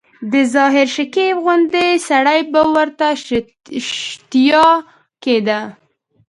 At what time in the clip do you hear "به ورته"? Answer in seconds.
2.51-3.07